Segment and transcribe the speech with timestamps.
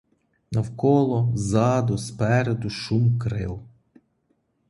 [0.51, 3.55] Навколо, ззаду, спереду шум крил.